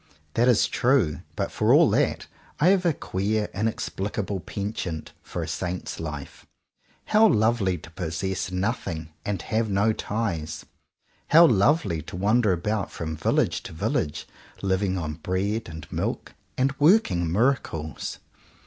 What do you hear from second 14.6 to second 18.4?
living on bread and milk, and working miracles!